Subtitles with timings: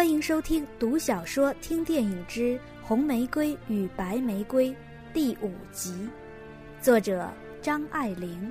[0.00, 4.70] 欢迎收听《读小说听电影之红玫瑰与白玫瑰》
[5.12, 6.08] 第五集，
[6.80, 7.30] 作者
[7.60, 8.50] 张爱玲。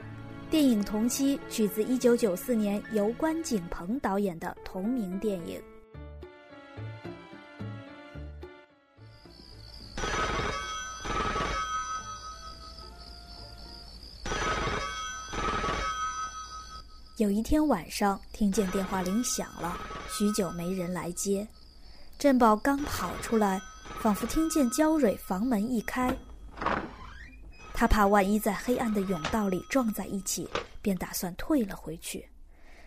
[0.52, 5.60] 电影同期取自一九九四年由关锦鹏导演的同名电影。
[17.20, 19.78] 有一天晚上，听见电话铃响了，
[20.10, 21.46] 许久没人来接。
[22.18, 23.60] 振宝刚跑出来，
[24.00, 26.16] 仿佛听见焦蕊房门一开，
[27.74, 30.48] 他怕万一在黑暗的甬道里撞在一起，
[30.82, 32.26] 便打算退了回去。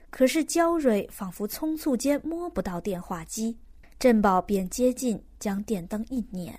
[0.08, 3.58] 可是焦蕊仿佛匆促间摸不到电话机，
[3.98, 6.58] 振宝便接近，将电灯一捻，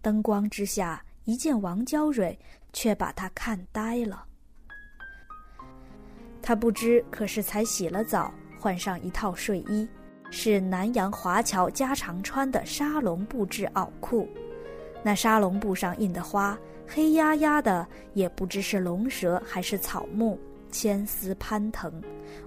[0.00, 2.38] 灯光之下，一见王娇蕊，
[2.72, 4.24] 却把他看呆了。
[6.48, 9.86] 他不知，可是才洗了澡，换上一套睡衣，
[10.30, 14.26] 是南洋华侨家常穿的沙龙布制袄裤。
[15.02, 21.92] 那沙龙布上印的花，黑压压的，也不知是龙蛇还是草木，千丝攀藤。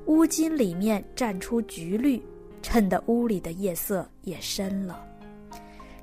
[0.07, 2.19] 乌金里面绽出橘绿，
[2.63, 4.99] 衬得屋里的夜色也深了。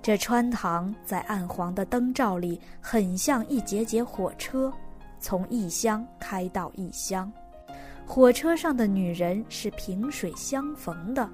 [0.00, 4.72] 这穿堂在暗黄的灯罩里，很像一节节火车，
[5.18, 7.28] 从异乡开到异乡。
[8.08, 11.28] 火车上的女人是萍水相逢的，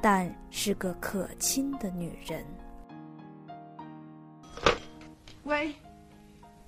[0.00, 2.42] 但是个可亲的女人。
[5.42, 5.70] 喂，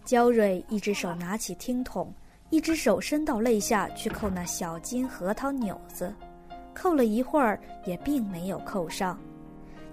[0.04, 2.12] 焦蕊一只手拿起听筒，
[2.50, 6.14] 一只手伸到肋下去扣那小金核桃钮子，
[6.74, 9.18] 扣了一会儿也并没有扣上。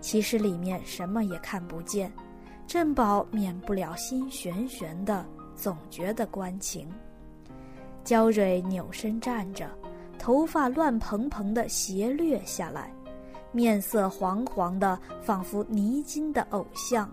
[0.02, 2.12] 其实里面什么也看不见，
[2.68, 5.26] 振宝免不了心悬悬的，
[5.56, 6.86] 总觉得关情。
[8.04, 9.70] 焦蕊扭身站着，
[10.20, 12.94] 头发乱蓬蓬的斜掠下来，
[13.52, 17.10] 面色黄黄的，仿佛泥金的偶像，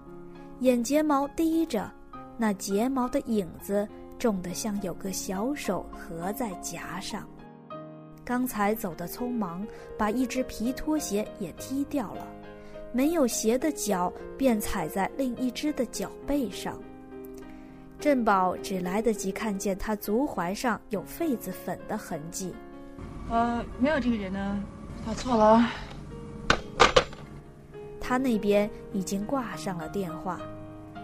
[0.60, 1.90] 眼睫毛低着，
[2.36, 7.28] 那睫毛的影子重得像有个小手合在颊上。
[8.24, 9.66] 刚才走得匆忙，
[9.98, 12.26] 把一只皮拖鞋也踢掉了，
[12.92, 16.80] 没有鞋的脚便踩在另一只的脚背上。
[18.00, 22.54] 振宝只来得及看见他足踝上有痱子粉的痕迹。
[23.28, 24.64] 呃，没有这个人呢，
[25.06, 25.68] 打错了。
[28.00, 30.40] 他那边已经挂上了电话。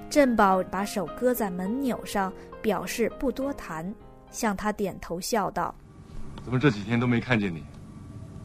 [0.08, 3.94] 振宝把手搁在门钮上，表示不多谈，
[4.30, 5.74] 向他点头笑道
[6.44, 7.62] ：“怎么这几天都没看见你？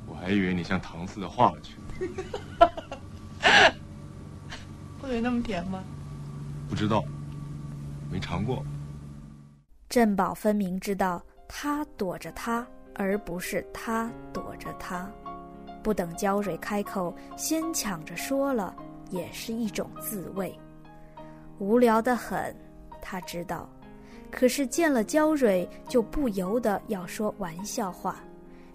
[0.06, 1.78] 我还以为你像糖似的化了去。
[5.02, 5.82] 会有那么甜吗？
[6.68, 7.02] 不知道。”
[8.12, 8.64] 没尝过。
[9.90, 15.10] 振宝分明知道他躲着他，而不是他躲着他。
[15.82, 18.76] 不等焦蕊开口，先抢着说了，
[19.10, 20.58] 也是一种自慰。
[21.58, 22.56] 无聊的很，
[23.02, 23.68] 他知道。
[24.30, 28.24] 可是见了焦蕊，就不由得要说玩笑话，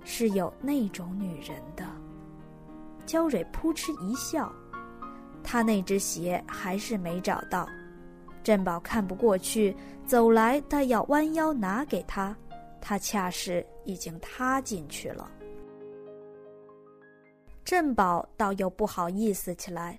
[0.04, 1.84] 是有那种女人的。
[3.06, 4.52] 焦蕊扑哧一笑，
[5.42, 7.66] 他那只鞋还是没找到。
[8.46, 9.76] 振宝看不过去，
[10.06, 12.32] 走来，他要弯腰拿给他，
[12.80, 15.28] 他恰是已经塌进去了。
[17.64, 19.98] 振宝倒又不好意思起来，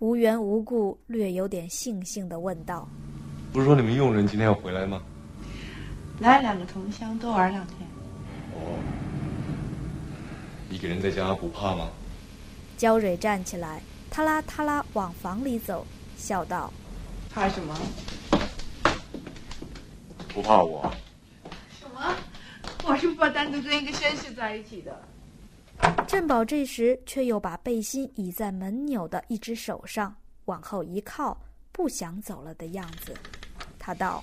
[0.00, 2.88] 无缘无故，略有点悻悻的问道
[3.54, 5.00] ：“不是说你们佣人今天要回来吗？
[6.18, 7.78] 来两个同乡，多玩两天。
[8.56, 8.76] 哦，
[10.68, 11.88] 一个人在家不怕吗？”
[12.76, 13.80] 焦蕊站起来，
[14.10, 16.72] 他拉他拉往房里走，笑道。
[17.34, 17.76] 怕什么？
[20.28, 20.88] 不怕我。
[21.76, 22.14] 什么？
[22.84, 25.02] 我是不怕单独跟一个绅士在一起的。
[26.06, 30.14] 振宝这时却又把背心倚在门钮的一只手上，
[30.44, 31.36] 往后一靠，
[31.72, 33.12] 不想走了的样子。
[33.80, 34.22] 他道：“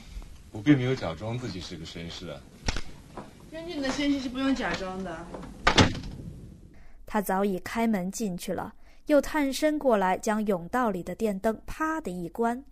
[0.53, 2.39] 我并没有假装自己是个绅士啊。
[3.51, 5.25] 真正的绅士是不用假装的。”
[7.05, 8.73] 他早已开门进去了，
[9.07, 12.63] 又探身过来，将甬道里的电灯啪的一关。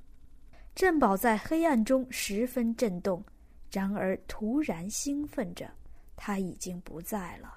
[0.76, 3.24] 振宝在黑暗中十分震动，
[3.72, 5.70] 然而突然兴奋着，
[6.16, 7.54] 他已经不在了。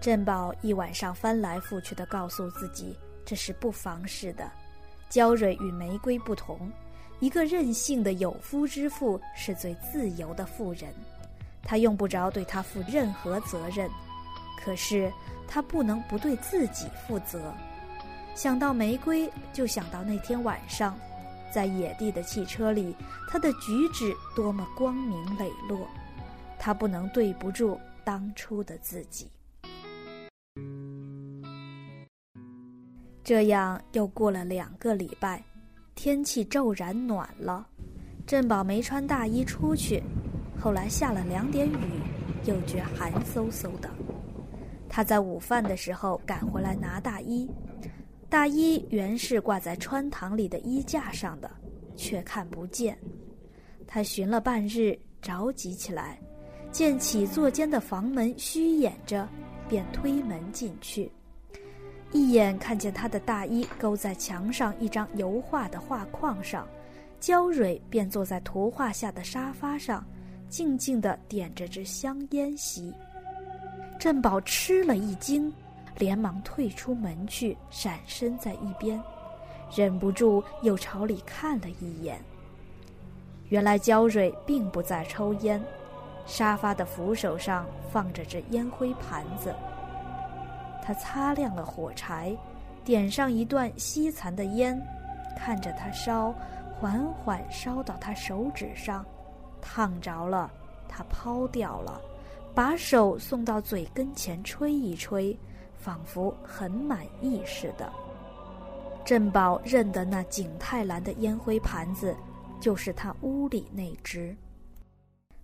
[0.00, 4.50] 振宝一晚上翻来覆去的告诉自己，这是不妨事的。
[5.08, 6.70] 娇蕊与玫瑰不同，
[7.18, 10.94] 一个任性的有夫之妇是最自由的妇人，
[11.62, 13.90] 她用不着对她负任何责任，
[14.62, 15.10] 可是
[15.48, 17.54] 他不能不对自己负责。
[18.38, 20.96] 想到玫瑰，就想到那天晚上，
[21.50, 22.94] 在野地的汽车里，
[23.28, 25.88] 他的举止多么光明磊落，
[26.56, 29.28] 他不能对不住当初的自己。
[33.24, 35.42] 这样又过了两个礼拜，
[35.96, 37.66] 天气骤然暖了，
[38.24, 40.00] 振宝没穿大衣出去，
[40.60, 42.00] 后来下了两点雨，
[42.44, 43.90] 又觉寒飕飕的。
[44.88, 47.50] 他在午饭的时候赶回来拿大衣，
[48.30, 51.50] 大衣原是挂在穿堂里的衣架上的，
[51.96, 52.96] 却看不见。
[53.86, 56.20] 他寻了半日，着急起来，
[56.70, 59.26] 见起坐间的房门虚掩着，
[59.66, 61.10] 便推门进去。
[62.12, 66.68] 一眼看见他的大衣勾在墙上一张油画的画框上，
[67.18, 70.04] 焦蕊便坐在图画下的沙发上，
[70.50, 72.92] 静静地点着支香烟吸。
[73.98, 75.52] 振宝吃了一惊，
[75.98, 79.02] 连忙退出门去，闪身在一边，
[79.74, 82.18] 忍不住又朝里看了一眼。
[83.48, 85.62] 原来焦蕊并不在抽烟，
[86.26, 89.54] 沙发的扶手上放着这烟灰盘子。
[90.82, 92.36] 他擦亮了火柴，
[92.84, 94.80] 点上一段稀残的烟，
[95.36, 96.34] 看着它烧，
[96.78, 99.04] 缓缓烧到他手指上，
[99.60, 100.50] 烫着了，
[100.88, 102.00] 他抛掉了。
[102.54, 105.38] 把手送到嘴跟前吹一吹，
[105.78, 107.92] 仿佛很满意似的。
[109.04, 112.14] 振宝认得那景泰蓝的烟灰盘子，
[112.60, 114.36] 就是他屋里那只。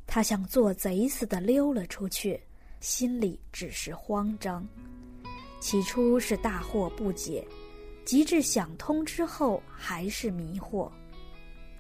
[0.06, 2.38] 他像做贼似的溜了出去，
[2.80, 4.66] 心里只是慌张。
[5.60, 7.46] 起初是大惑不解，
[8.04, 10.90] 及至想通之后，还是迷惑。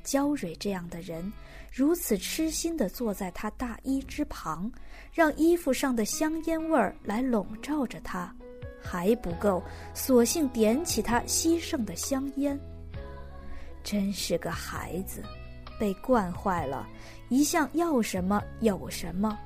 [0.02, 1.30] 焦蕊这样的人。
[1.76, 4.70] 如此痴心地坐在他大衣之旁，
[5.12, 8.32] 让衣服上的香烟味儿来笼罩着他，
[8.84, 9.62] 还不够，
[9.94, 12.58] 索性点起他稀剩的香烟。
[13.82, 15.22] 真是个孩子，
[15.80, 16.86] 被惯坏了，
[17.30, 19.38] 一向要什么有什么，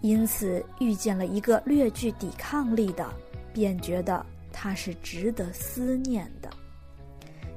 [0.00, 3.12] 因此遇见了一个略具抵抗力的，
[3.52, 6.48] 便觉得他是值得思念的。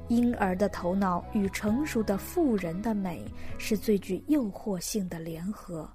[0.09, 3.23] 婴儿的头脑与成熟的妇人的美
[3.57, 5.89] 是最具诱惑性的联合，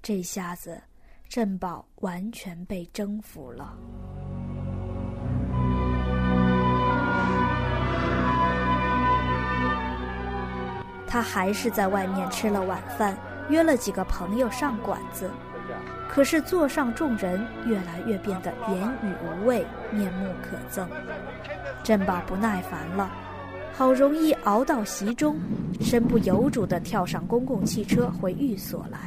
[0.00, 0.80] 这下子，
[1.28, 3.76] 镇宝完全被征服了。
[11.12, 13.14] 他还是在外面吃了晚饭，
[13.50, 15.30] 约了几个朋友上馆子，
[16.08, 20.86] 可是座上众人越来越变得言语无味，面目可憎，
[21.82, 23.10] 珍宝不耐烦了。
[23.74, 25.38] 好容易熬到席中，
[25.82, 28.98] 身不由主地跳上公共汽车回寓所来。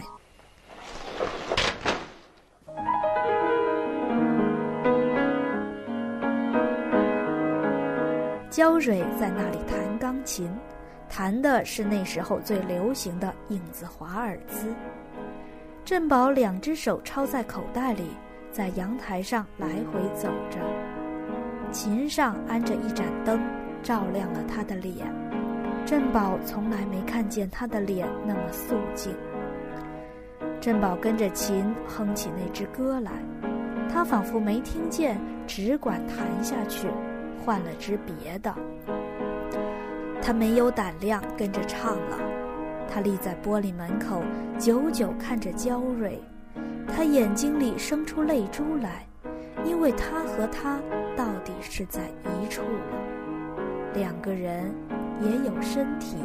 [8.51, 10.47] 焦蕊在那里弹钢琴，
[11.09, 14.73] 弹的是那时候最流行的影子华尔兹。
[15.83, 18.09] 振宝两只手抄在口袋里，
[18.51, 20.59] 在阳台上来回走着，
[21.71, 23.39] 琴上安着一盏灯。
[23.83, 25.05] 照亮了他的脸，
[25.85, 29.15] 振宝从来没看见他的脸那么肃静。
[30.59, 33.11] 振宝跟着琴哼起那支歌来，
[33.87, 36.87] 他仿佛没听见，只管弹下去，
[37.45, 38.51] 换了支别的。
[40.25, 42.17] 他没有胆量跟着唱了，
[42.91, 44.23] 他立在玻璃门口，
[44.57, 46.19] 久久看着焦蕊，
[46.87, 49.05] 他眼睛里生出泪珠来，
[49.63, 50.79] 因为他和他
[51.15, 53.93] 到底是在一处了。
[53.93, 54.73] 两个人
[55.21, 56.17] 也有身体，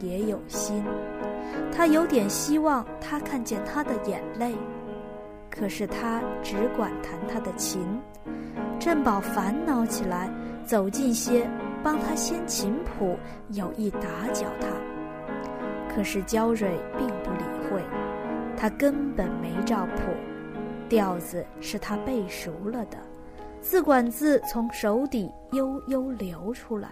[0.00, 0.82] 也有心。
[1.72, 4.52] 他有点希望他看见他的眼泪，
[5.48, 7.86] 可是他只管弹他的琴。
[8.80, 10.28] 振宝烦恼起来，
[10.66, 11.48] 走近些，
[11.82, 13.16] 帮他先琴谱，
[13.50, 14.68] 有意打搅他。
[15.94, 17.82] 可是焦蕊并不理会，
[18.56, 20.12] 他根本没照谱，
[20.88, 22.96] 调子是他背熟了的。
[23.60, 26.88] 字管字从手底悠悠流出来，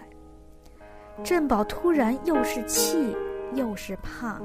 [1.25, 3.17] 振宝突然又是气
[3.55, 4.41] 又是怕，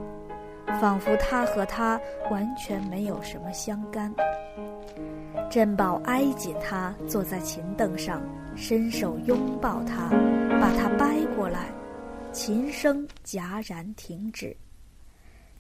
[0.80, 2.00] 仿佛他和他
[2.32, 4.12] 完全没有什么相干。
[5.56, 8.22] 振宝挨紧他，坐在琴凳上，
[8.58, 10.10] 伸手拥抱他，
[10.60, 11.74] 把他掰过来，
[12.34, 14.54] 琴声戛然停止。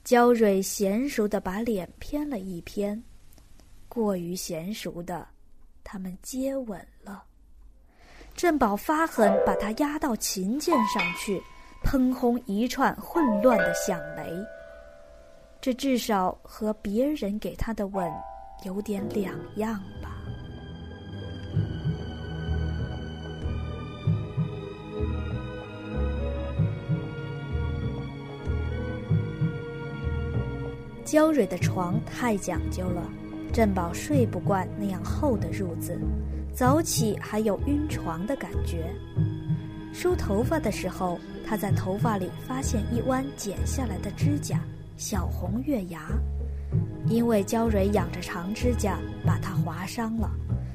[0.03, 3.01] 焦蕊娴熟地把脸偏了一偏，
[3.87, 5.25] 过于娴熟的。
[5.81, 7.23] 他们接吻了，
[8.33, 11.41] 振宝发狠，把他压到琴键上去，
[11.85, 14.29] 砰轰一串混乱的响雷。
[15.61, 18.05] 这至少和别人给他的吻
[18.65, 20.17] 有点两样吧。
[31.05, 33.01] 娇蕊的床太讲究了。
[33.53, 35.97] 振宝睡不惯那样厚的褥子，
[36.53, 38.93] 早起还有晕床的感觉。
[39.93, 41.17] 梳头发的时候，
[41.47, 44.59] 他在头发里发现一弯剪下来的指甲，
[44.97, 46.01] 小红月牙。
[47.07, 50.29] 因为焦蕊养着长指甲，把它划伤了。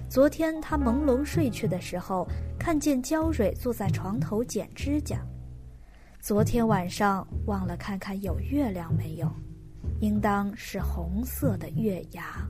[0.08, 2.26] 昨天他朦胧睡去的时候，
[2.58, 5.18] 看见焦蕊坐在床头剪指甲。
[6.20, 9.30] 昨天晚上忘了看看有月亮没有，
[10.00, 12.46] 应当是红色的月牙。